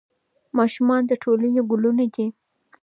[0.57, 2.27] ماشومان د ټولنې ګلونه دي.